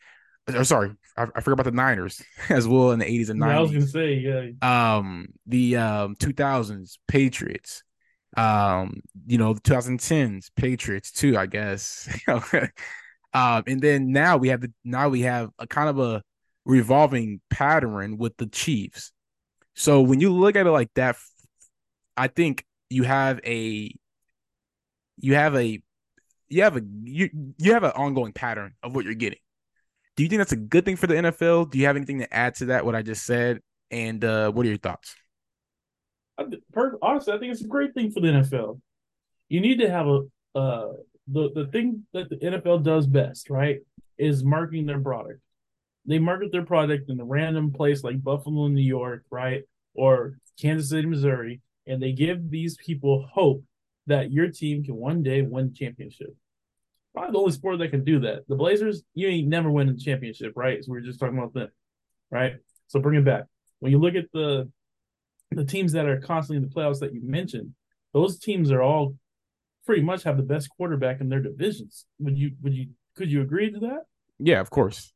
[0.56, 3.48] or sorry, I, I, forgot about the Niners as well in the 80s and 90s.
[3.48, 4.96] Yeah, I was gonna say, yeah.
[4.96, 7.84] Um, the um 2000s Patriots,
[8.38, 12.08] um, you know, 2010s Patriots too, I guess.
[12.28, 16.24] um, and then now we have the now we have a kind of a
[16.66, 19.12] revolving pattern with the Chiefs.
[19.76, 21.18] So when you look at it like that,
[22.18, 23.94] I think you have a
[25.18, 25.82] you have a
[26.50, 29.40] you have a you you have an ongoing pattern of what you're getting.
[30.16, 31.72] Do you think that's a good thing for the NFL?
[31.72, 32.86] Do you have anything to add to that?
[32.86, 35.16] What I just said, and uh, what are your thoughts?
[37.02, 38.80] Honestly, I think it's a great thing for the NFL.
[39.50, 40.22] You need to have a
[40.56, 40.94] uh,
[41.28, 43.80] the the thing that the NFL does best, right,
[44.18, 45.40] is marketing their product.
[46.06, 50.90] They market their product in a random place like Buffalo, New York, right, or Kansas
[50.90, 53.64] City, Missouri, and they give these people hope
[54.08, 56.36] that your team can one day win the championship.
[57.14, 58.48] probably the only sport that can do that.
[58.48, 60.84] The Blazers, you ain't never win a championship, right?
[60.84, 61.70] So we are just talking about them,
[62.32, 62.56] right?
[62.88, 63.46] So bring it back.
[63.80, 64.70] When you look at the
[65.52, 67.74] the teams that are constantly in the playoffs that you mentioned,
[68.14, 69.16] those teams are all
[69.86, 72.06] pretty much have the best quarterback in their divisions.
[72.20, 74.04] Would you would you could you agree to that?
[74.40, 75.14] Yeah, of course.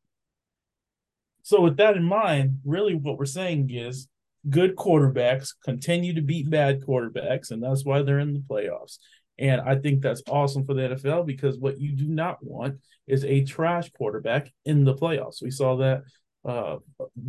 [1.44, 4.08] So with that in mind, really what we're saying is
[4.50, 8.98] good quarterbacks continue to beat bad quarterbacks, and that's why they're in the playoffs.
[9.38, 13.26] And I think that's awesome for the NFL because what you do not want is
[13.26, 15.42] a trash quarterback in the playoffs.
[15.42, 16.04] We saw that
[16.46, 16.78] uh,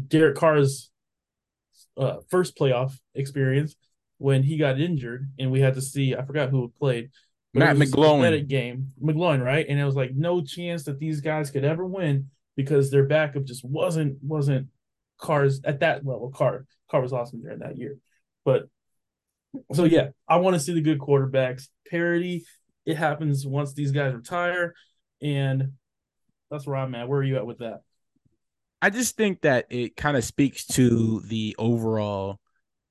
[0.08, 0.90] Derek Carr's
[1.96, 3.74] uh, first playoff experience
[4.18, 7.10] when he got injured, and we had to see I forgot who played.
[7.54, 9.64] Matt McGloin game, McGloin, right?
[9.66, 13.44] And it was like no chance that these guys could ever win because their backup
[13.44, 14.68] just wasn't wasn't
[15.18, 16.30] Carr's at that level.
[16.30, 17.96] Carr Carr was awesome during that year,
[18.44, 18.68] but
[19.72, 21.68] so yeah, I want to see the good quarterbacks.
[21.88, 22.44] Parity,
[22.84, 24.74] it happens once these guys retire,
[25.22, 25.72] and
[26.50, 27.08] that's where I'm at.
[27.08, 27.80] Where are you at with that?
[28.86, 32.38] I just think that it kind of speaks to the overall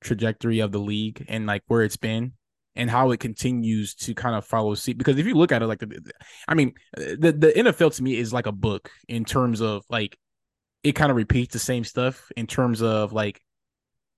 [0.02, 2.34] trajectory of the league and like where it's been
[2.74, 4.98] and how it continues to kind of follow suit.
[4.98, 6.12] Because if you look at it, like the,
[6.46, 10.18] I mean, the the NFL to me is like a book in terms of like
[10.84, 13.40] it kind of repeats the same stuff in terms of like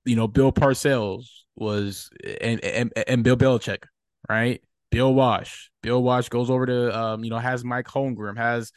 [0.04, 2.10] you know Bill Parcells was
[2.40, 3.84] and and, and Bill Belichick,
[4.28, 4.60] right?
[4.90, 5.68] Bill Walsh.
[5.84, 8.72] Bill Walsh goes over to um, you know, has Mike Holmgren, has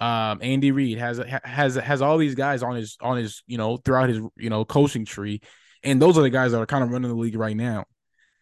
[0.00, 3.76] um Andy Reid, has has has all these guys on his on his, you know,
[3.76, 5.40] throughout his, you know, coaching tree.
[5.82, 7.84] And those are the guys that are kind of running the league right now.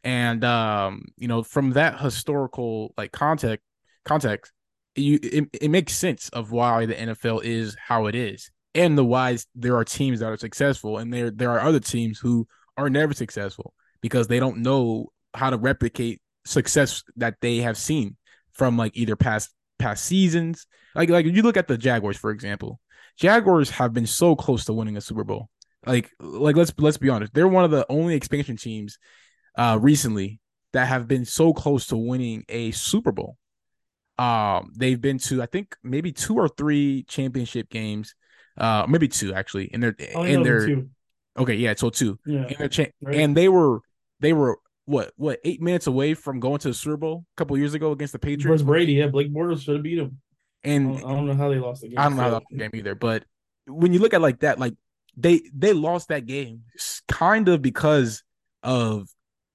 [0.04, 3.64] And um, you know, from that historical like context
[4.04, 4.52] context,
[4.96, 8.50] you it, it makes sense of why the NFL is how it is.
[8.74, 12.18] And the why there are teams that are successful and there there are other teams
[12.18, 17.76] who are never successful because they don't know how to replicate success that they have
[17.76, 18.16] seen
[18.52, 20.66] from like either past past seasons.
[20.94, 22.80] Like like you look at the Jaguars for example.
[23.18, 25.48] Jaguars have been so close to winning a Super Bowl.
[25.86, 28.98] Like like let's let's be honest, they're one of the only expansion teams
[29.58, 30.40] uh recently
[30.72, 33.36] that have been so close to winning a Super Bowl.
[34.18, 38.14] Um they've been to I think maybe two or three championship games.
[38.56, 40.90] Uh maybe two actually in their in their two.
[41.38, 42.18] Okay, yeah, so two.
[42.26, 42.46] Yeah.
[42.58, 43.16] And, cha- right.
[43.16, 43.80] and they were
[44.20, 47.56] they were what what eight minutes away from going to the Super Bowl a couple
[47.56, 48.62] years ago against the Patriots.
[48.62, 50.20] Versus Brady, yeah, Blake Bortles should have beat him.
[50.64, 51.98] And I don't, I don't, know how they lost the game.
[51.98, 52.94] I don't know how they lost the game either.
[52.94, 53.24] But
[53.66, 54.74] when you look at like that, like
[55.16, 56.62] they they lost that game
[57.08, 58.22] kind of because
[58.62, 59.08] of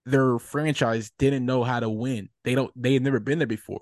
[0.05, 2.29] their franchise didn't know how to win.
[2.43, 3.81] They don't they had never been there before.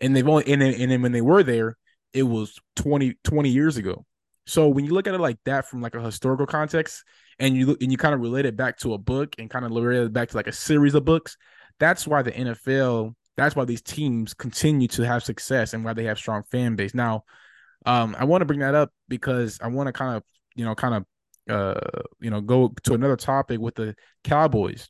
[0.00, 1.76] And they've only and then, and then when they were there,
[2.12, 4.04] it was 20, 20 years ago.
[4.46, 7.02] So when you look at it like that from like a historical context,
[7.38, 9.64] and you look and you kind of relate it back to a book and kind
[9.64, 11.36] of relate it back to like a series of books,
[11.78, 16.04] that's why the NFL, that's why these teams continue to have success and why they
[16.04, 16.94] have strong fan base.
[16.94, 17.24] Now,
[17.84, 20.22] um, I want to bring that up because I want to kind of
[20.54, 21.04] you know kind of
[21.48, 23.94] uh you know go to another topic with the
[24.24, 24.88] Cowboys,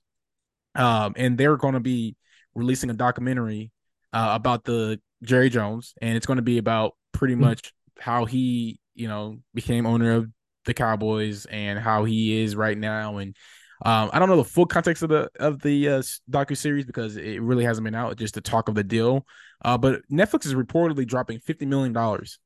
[0.75, 2.17] um, and they're going to be
[2.55, 3.71] releasing a documentary
[4.13, 7.41] uh, about the Jerry Jones, and it's going to be about pretty hmm.
[7.41, 10.31] much how he you know, became owner of
[10.65, 13.19] the Cowboys and how he is right now.
[13.19, 13.37] And
[13.85, 17.17] um, I don't know the full context of the of the uh, docu series because
[17.17, 18.17] it really hasn't been out.
[18.17, 19.27] Just the talk of the deal.
[19.65, 22.39] Uh, but Netflix is reportedly dropping fifty million dollars.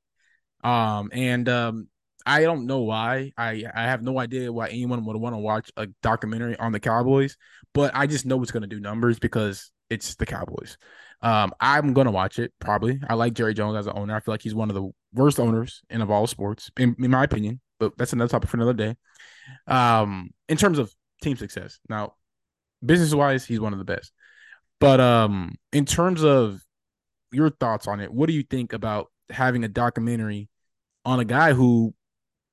[0.62, 1.88] Um, and um,
[2.26, 3.32] I don't know why.
[3.36, 6.80] I I have no idea why anyone would want to watch a documentary on the
[6.80, 7.36] Cowboys.
[7.72, 10.76] But I just know it's going to do numbers because it's the Cowboys.
[11.22, 12.98] Um, I'm gonna watch it probably.
[13.08, 14.16] I like Jerry Jones as an owner.
[14.16, 17.10] I feel like he's one of the worst owners in of all sports, in, in
[17.10, 17.60] my opinion.
[17.78, 18.96] But that's another topic for another day.
[19.66, 22.14] Um, in terms of team success, now
[22.84, 24.12] business wise, he's one of the best.
[24.78, 26.62] But um, in terms of
[27.32, 30.48] your thoughts on it, what do you think about having a documentary
[31.04, 31.94] on a guy who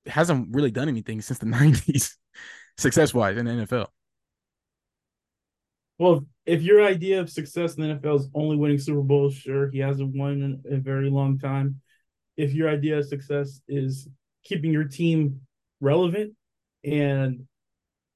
[0.06, 2.16] hasn't really done anything since the '90s,
[2.78, 3.88] success wise in the NFL?
[6.00, 9.70] Well, if your idea of success in the NFL is only winning Super Bowls, sure,
[9.72, 11.82] he hasn't won in a very long time.
[12.36, 14.08] If your idea of success is
[14.44, 15.42] keeping your team
[15.82, 16.34] relevant
[16.84, 17.48] and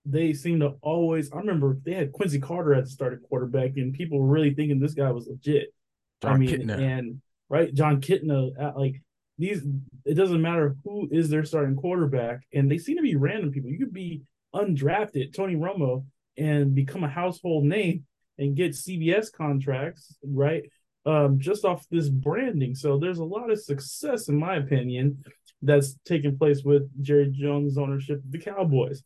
[0.06, 3.94] they seem to always I remember they had Quincy Carter at the starting quarterback and
[3.94, 5.74] people were really thinking this guy was legit.
[6.22, 6.80] Jon I mean, Kitna.
[6.80, 9.02] and right, Jon Kitna, like
[9.38, 9.66] these
[10.06, 13.70] it doesn't matter who is their starting quarterback, and they seem to be random people.
[13.70, 14.22] You could be
[14.54, 16.06] undrafted, Tony Romo,
[16.38, 18.06] and become a household name
[18.38, 20.64] and get CBS contracts, right?
[21.06, 22.76] Um, just off this branding.
[22.76, 25.24] So there's a lot of success, in my opinion,
[25.62, 29.04] that's taking place with Jerry Jones' ownership of the Cowboys.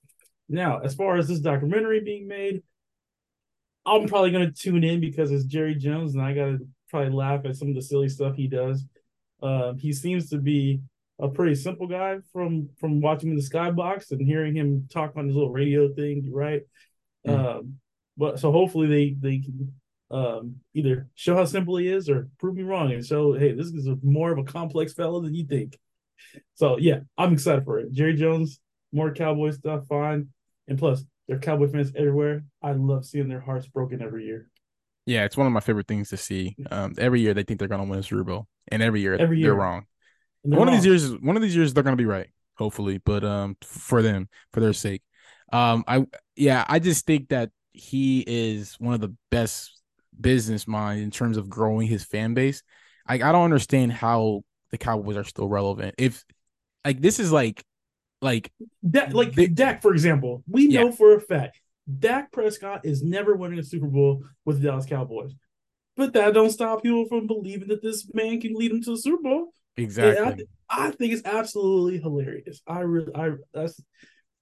[0.47, 2.61] Now, as far as this documentary being made,
[3.85, 7.11] I'm probably going to tune in because it's Jerry Jones and I got to probably
[7.11, 8.83] laugh at some of the silly stuff he does.
[9.41, 10.81] Uh, he seems to be
[11.19, 15.27] a pretty simple guy from from watching in the skybox and hearing him talk on
[15.27, 16.63] his little radio thing, right?
[17.25, 17.45] Mm-hmm.
[17.45, 17.75] Um,
[18.17, 19.73] but so hopefully they they can
[20.11, 23.67] um, either show how simple he is or prove me wrong and show hey this
[23.67, 25.77] is a, more of a complex fellow than you think.
[26.55, 27.91] So yeah, I'm excited for it.
[27.91, 28.59] Jerry Jones,
[28.95, 30.29] more Cowboy stuff, fine,
[30.67, 32.43] and plus there are Cowboy fans everywhere.
[32.61, 34.49] I love seeing their hearts broken every year.
[35.05, 36.55] Yeah, it's one of my favorite things to see.
[36.71, 39.15] Um, every year they think they're going to win a Super Bowl, and every year,
[39.15, 39.49] every year.
[39.49, 39.85] they're wrong.
[40.43, 40.77] They're one wrong.
[40.77, 42.97] of these years, one of these years, they're going to be right, hopefully.
[42.97, 45.03] But um, for them, for their sake,
[45.51, 46.05] um, I
[46.35, 49.79] yeah, I just think that he is one of the best
[50.19, 52.63] business minds in terms of growing his fan base.
[53.05, 55.95] I I don't understand how the Cowboys are still relevant.
[55.97, 56.23] If
[56.83, 57.63] like this is like
[58.25, 58.51] like
[58.83, 60.81] that, like they, Dak, for example, we yeah.
[60.81, 61.59] know for a fact
[61.99, 65.31] Dak Prescott is never winning a Super Bowl with the Dallas Cowboys.
[65.95, 68.97] But that don't stop people from believing that this man can lead them to the
[68.97, 69.53] Super Bowl.
[69.77, 70.45] Exactly.
[70.69, 72.61] I, I, think it's absolutely hilarious.
[72.67, 73.79] I really, I that's,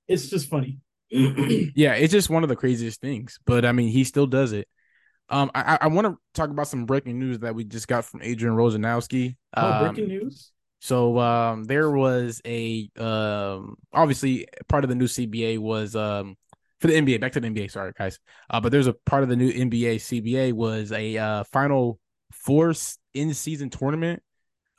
[0.08, 0.80] it's just funny.
[1.12, 3.38] yeah, it's just one of the craziest things.
[3.46, 4.68] But I mean, he still does it.
[5.30, 8.22] Um, I, I want to talk about some breaking news that we just got from
[8.22, 9.36] Adrian Wojnarowski.
[9.56, 10.53] Oh, um, breaking news!
[10.84, 16.36] So um, there was a um, obviously part of the new CBA was um,
[16.82, 17.22] for the NBA.
[17.22, 18.20] Back to the NBA, sorry guys.
[18.50, 22.00] Uh, but there's a part of the new NBA CBA was a uh, final
[22.34, 22.74] four
[23.14, 24.22] in season tournament.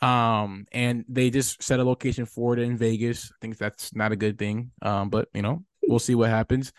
[0.03, 3.33] Um, and they just set a location for it in Vegas.
[3.33, 4.73] I think that's not a good thing.
[4.83, 6.71] Um, but you know, we'll see what happens.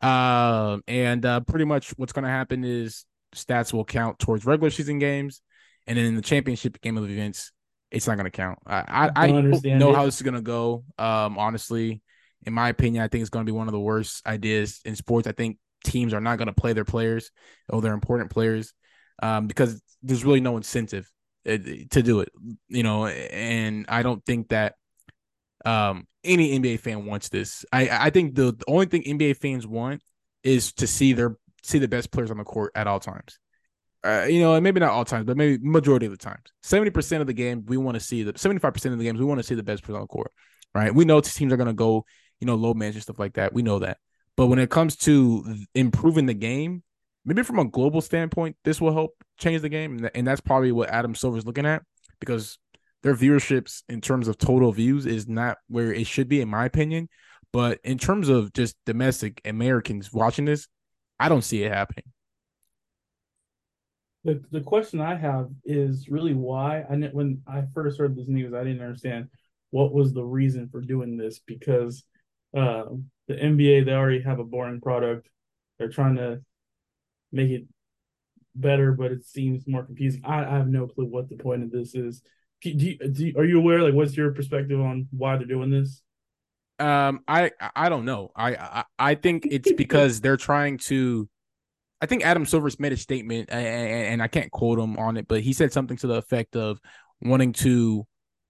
[0.00, 4.70] Um, and uh, pretty much what's going to happen is stats will count towards regular
[4.70, 5.42] season games,
[5.88, 7.50] and then in the championship game of events,
[7.90, 8.58] it's not going to count.
[8.66, 9.94] I I, I know it.
[9.94, 10.84] how this is going to go.
[10.98, 12.02] Um, honestly,
[12.46, 14.96] in my opinion, I think it's going to be one of the worst ideas in
[14.96, 15.26] sports.
[15.26, 17.30] I think teams are not going to play their players,
[17.68, 18.72] or their important players,
[19.22, 21.10] um, because there's really no incentive
[21.46, 21.58] uh,
[21.90, 22.30] to do it.
[22.68, 24.74] You know, and I don't think that
[25.64, 27.64] um, any NBA fan wants this.
[27.72, 30.02] I I think the, the only thing NBA fans want
[30.42, 33.38] is to see their see the best players on the court at all times.
[34.04, 36.44] Uh, you know, and maybe not all times, but maybe majority of the times.
[36.62, 39.18] Seventy percent of the game, we want to see the seventy-five percent of the games,
[39.18, 40.30] we want to see the best players on the court.
[40.74, 40.94] Right?
[40.94, 42.04] We know teams are going to go
[42.40, 43.52] you know, low manage stuff like that.
[43.52, 43.98] We know that.
[44.36, 46.82] But when it comes to improving the game,
[47.24, 50.08] maybe from a global standpoint, this will help change the game.
[50.14, 51.82] And that's probably what Adam Silver is looking at
[52.20, 52.58] because
[53.02, 56.64] their viewerships in terms of total views is not where it should be, in my
[56.64, 57.08] opinion.
[57.52, 60.68] But in terms of just domestic Americans watching this,
[61.18, 62.04] I don't see it happening.
[64.24, 68.52] The, the question I have is really why I when I first heard this news,
[68.52, 69.28] I didn't understand
[69.70, 72.04] what was the reason for doing this because
[72.56, 72.84] uh,
[73.28, 75.28] the NBA they already have a boring product.
[75.78, 76.40] They're trying to
[77.30, 77.64] make it
[78.54, 80.22] better, but it seems more confusing.
[80.24, 82.22] I, I have no clue what the point of this is.
[82.60, 83.82] Do you, do you, are you aware?
[83.82, 86.02] Like, what's your perspective on why they're doing this?
[86.80, 88.30] Um, I I don't know.
[88.34, 91.28] I I, I think it's because they're trying to.
[92.00, 95.26] I think Adam Silver's made a statement, and, and I can't quote him on it,
[95.26, 96.80] but he said something to the effect of
[97.20, 98.06] wanting to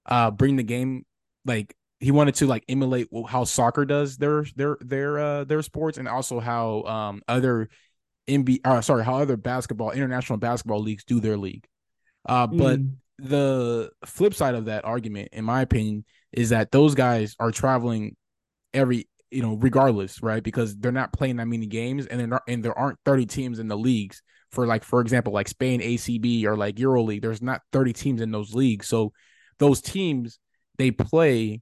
[0.06, 1.04] uh bring the game
[1.44, 5.98] like he wanted to like emulate how soccer does their their their uh their sports
[5.98, 7.68] and also how um other
[8.28, 11.66] NBA uh, sorry how other basketball international basketball leagues do their league.
[12.26, 12.92] Uh but mm.
[13.18, 18.16] the flip side of that argument in my opinion is that those guys are traveling
[18.74, 22.42] every you know regardless right because they're not playing that many games and they're not,
[22.48, 26.44] and there aren't 30 teams in the leagues for like for example like Spain ACB
[26.44, 29.12] or like EuroLeague there's not 30 teams in those leagues so
[29.58, 30.38] those teams
[30.78, 31.60] they play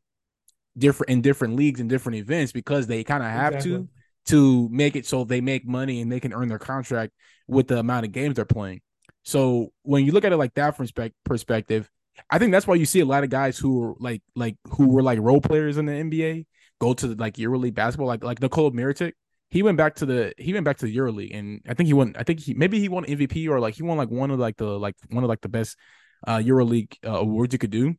[0.79, 3.79] different in different leagues and different events because they kind of have exactly.
[3.79, 3.89] to
[4.27, 7.13] to make it so they make money and they can earn their contract
[7.47, 8.81] with the amount of games they're playing.
[9.23, 10.87] So when you look at it like that from
[11.25, 11.89] perspective,
[12.31, 14.89] I think that's why you see a lot of guys who are like like who
[14.89, 16.47] were like role players in the NBA
[16.79, 19.13] go to the, like EuroLeague basketball, like like Nikola Mirotic.
[19.49, 21.93] He went back to the he went back to the EuroLeague, and I think he
[21.93, 22.15] won.
[22.19, 24.57] I think he maybe he won MVP or like he won like one of like
[24.57, 25.77] the like one of like the best
[26.27, 27.95] uh EuroLeague uh, awards you could do.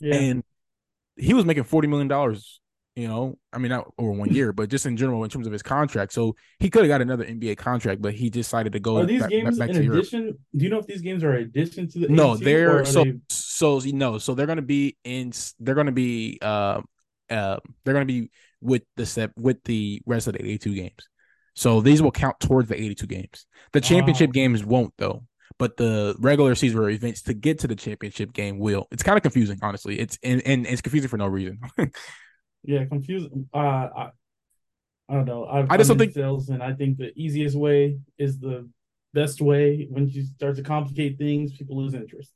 [0.00, 0.14] Yeah.
[0.14, 0.44] And
[1.16, 2.60] he was making forty million dollars.
[2.96, 5.52] You know, I mean, not over one year, but just in general in terms of
[5.52, 6.12] his contract.
[6.12, 8.98] So he could have got another NBA contract, but he decided to go.
[8.98, 10.22] Are these back, games back in addition?
[10.22, 10.36] Europe.
[10.56, 12.08] Do you know if these games are addition to the?
[12.08, 13.18] No, they're so they...
[13.28, 14.18] so no.
[14.18, 15.32] So they're going to be in.
[15.58, 16.38] They're going to be.
[16.40, 16.82] Uh,
[17.30, 21.08] uh, they're going to be with the step with the rest of the eighty-two games.
[21.54, 23.46] So these will count towards the eighty-two games.
[23.72, 25.24] The championship games won't though
[25.58, 28.88] but the regular season events to get to the championship game will.
[28.90, 29.98] It's kind of confusing, honestly.
[29.98, 31.60] It's and, and it's confusing for no reason.
[32.64, 33.48] yeah, confusing.
[33.54, 34.10] Uh, I,
[35.08, 35.44] I don't know.
[35.44, 38.68] i i just don't think sales, and I think the easiest way is the
[39.12, 39.86] best way.
[39.90, 42.30] When you start to complicate things, people lose interest.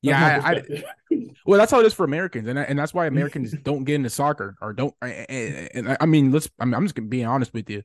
[0.00, 0.84] Yeah, I, I,
[1.46, 4.10] well, that's how it is for Americans, and and that's why Americans don't get into
[4.10, 4.94] soccer or don't.
[5.02, 6.48] And, and I mean, let's.
[6.58, 7.82] I I'm just being honest with you.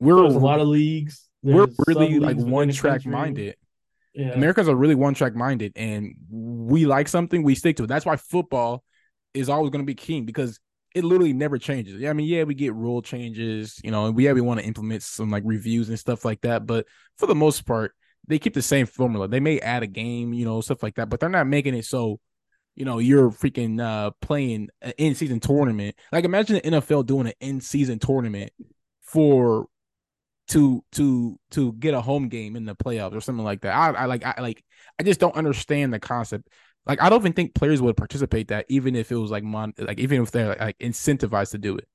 [0.00, 1.28] We're There's a lot of leagues.
[1.42, 3.56] There's we're really like one track minded.
[4.14, 4.32] Yeah.
[4.32, 7.86] Americans are really one track minded, and we like something, we stick to it.
[7.86, 8.84] That's why football
[9.32, 10.60] is always going to be king because
[10.94, 11.98] it literally never changes.
[11.98, 14.60] Yeah, I mean, yeah, we get rule changes, you know, and we yeah, we want
[14.60, 16.86] to implement some like reviews and stuff like that, but
[17.16, 17.94] for the most part,
[18.28, 19.28] they keep the same formula.
[19.28, 21.84] They may add a game, you know, stuff like that, but they're not making it
[21.84, 22.20] so,
[22.74, 25.96] you know, you're freaking uh playing an in season tournament.
[26.12, 28.52] Like imagine the NFL doing an in season tournament
[29.02, 29.66] for
[30.48, 33.74] to to to get a home game in the playoffs or something like that.
[33.74, 34.64] I, I like I like
[34.98, 36.48] I just don't understand the concept.
[36.86, 39.72] Like I don't even think players would participate that even if it was like mon
[39.78, 41.88] like even if they're like, incentivized to do it.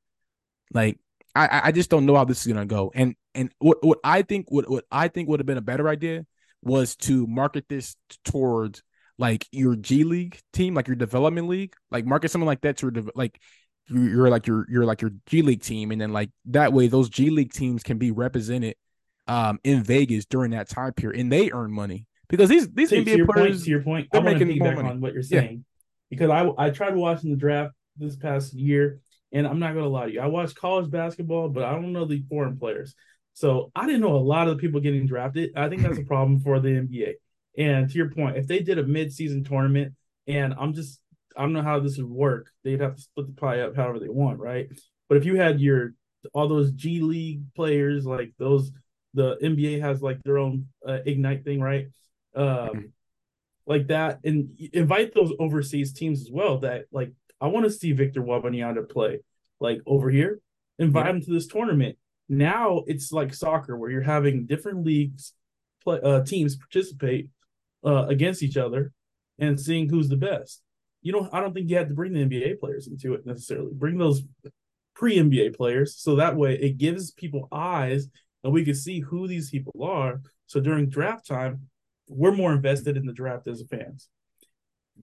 [0.73, 0.99] Like
[1.45, 2.91] I I just don't know how this is gonna go.
[2.95, 5.88] And and what what I think what what I think would have been a better
[5.89, 6.25] idea
[6.61, 8.81] was to market this towards
[9.17, 13.11] like your G League team, like your development league, like market something like that to
[13.15, 13.39] like
[13.88, 17.09] you're like your you're like your G League team, and then like that way those
[17.09, 18.75] G League teams can be represented
[19.27, 23.05] um in Vegas during that time period, and they earn money because these these NBA
[23.05, 23.57] to your players.
[23.57, 25.57] Point, to your point, I want to piggyback on what you're saying yeah.
[26.09, 28.99] because I I tried watching the draft this past year,
[29.32, 32.05] and I'm not gonna lie to you, I watched college basketball, but I don't know
[32.05, 32.95] the foreign players,
[33.34, 35.51] so I didn't know a lot of the people getting drafted.
[35.55, 37.13] I think that's a problem for the NBA.
[37.57, 39.93] And to your point, if they did a mid-season tournament,
[40.28, 40.99] and I'm just
[41.38, 42.51] I don't know how this would work.
[42.63, 44.69] They'd have to split the pie up however they want, right?
[45.07, 45.93] But if you had your
[46.34, 48.71] all those G League players, like those,
[49.13, 51.88] the NBA has like their own uh, Ignite thing, right?
[52.36, 52.80] Um, mm-hmm.
[53.65, 56.59] like that, and invite those overseas teams as well.
[56.59, 59.19] That like I want to see Victor Wembanyama play,
[59.59, 60.39] like over here.
[60.79, 61.11] Invite yeah.
[61.11, 61.97] him to this tournament.
[62.29, 65.33] Now it's like soccer, where you're having different leagues,
[65.83, 67.29] play uh, teams participate
[67.85, 68.91] uh, against each other,
[69.39, 70.61] and seeing who's the best
[71.07, 73.71] you don't I don't think you have to bring the NBA players into it necessarily.
[73.73, 74.23] Bring those
[74.93, 78.09] pre NBA players so that way it gives people eyes
[78.43, 80.21] and we can see who these people are.
[80.47, 81.69] So during draft time,
[82.07, 84.09] we're more invested in the draft as fans.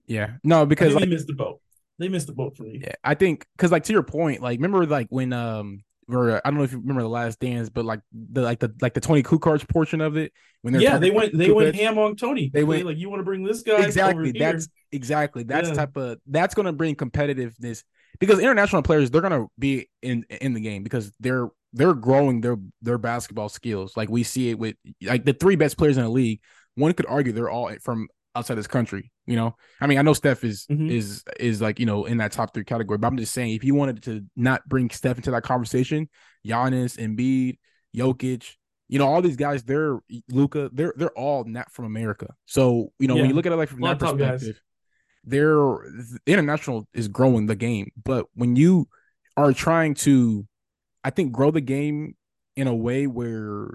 [0.05, 1.59] Yeah, no, because like, they missed the boat.
[1.97, 2.81] They missed the boat for me.
[2.83, 6.49] Yeah, I think because like to your point, like remember like when um or I
[6.49, 9.01] don't know if you remember the last dance, but like the like the like the
[9.01, 12.15] Toni Kukoc portion of it when they're yeah they went they Kukoc, went ham on
[12.15, 12.51] Toni.
[12.53, 14.31] They went like you want to bring this guy exactly.
[14.31, 15.75] that's exactly that's yeah.
[15.75, 17.83] type of that's going to bring competitiveness
[18.19, 22.41] because international players they're going to be in in the game because they're they're growing
[22.41, 23.97] their their basketball skills.
[23.97, 26.41] Like we see it with like the three best players in the league.
[26.75, 29.11] One could argue they're all from outside this country.
[29.25, 30.89] You know, I mean, I know Steph is mm-hmm.
[30.89, 33.63] is is like you know in that top three category, but I'm just saying if
[33.63, 36.09] you wanted to not bring Steph into that conversation,
[36.45, 37.57] Giannis, Embiid,
[37.95, 38.55] Jokic,
[38.87, 42.33] you know, all these guys, they're Luka, they're they're all not from America.
[42.45, 43.21] So you know, yeah.
[43.21, 44.61] when you look at it like from that perspective,
[45.23, 45.77] they're
[46.27, 48.87] international is growing the game, but when you
[49.37, 50.47] are trying to,
[51.03, 52.15] I think, grow the game
[52.55, 53.69] in a way where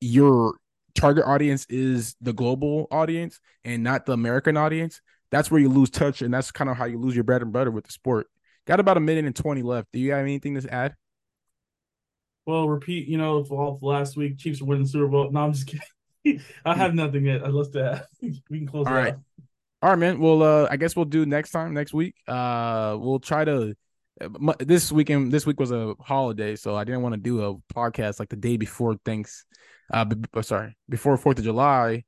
[0.00, 0.54] you're
[0.96, 5.90] target audience is the global audience and not the American audience, that's where you lose
[5.90, 8.26] touch, and that's kind of how you lose your bread and butter with the sport.
[8.66, 9.88] Got about a minute and twenty left.
[9.92, 10.96] Do you have anything to add?
[12.46, 13.08] Well, repeat.
[13.08, 15.30] You know, for last week, Chiefs are winning Super Bowl.
[15.30, 15.66] No, I'm just
[16.24, 16.42] kidding.
[16.64, 17.44] I have nothing yet.
[17.44, 18.06] I'd love to add.
[18.50, 18.86] we can close.
[18.86, 19.14] All right.
[19.14, 19.20] Out.
[19.82, 20.18] All right, man.
[20.18, 22.14] Well, uh, I guess we'll do next time next week.
[22.26, 23.76] Uh, we'll try to.
[24.60, 28.18] This weekend, this week was a holiday, so I didn't want to do a podcast
[28.18, 29.44] like the day before thanks
[29.92, 32.04] uh, b- oh, sorry, before Fourth of July.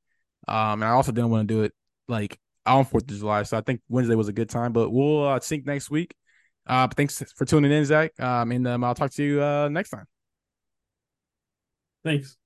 [0.47, 1.73] Um, and I also didn't want to do it
[2.07, 4.73] like on Fourth of July, so I think Wednesday was a good time.
[4.73, 6.15] But we'll uh, sync next week.
[6.65, 8.19] Uh, thanks for tuning in, Zach.
[8.19, 10.05] Um, and um, I'll talk to you uh next time.
[12.03, 12.37] Thanks.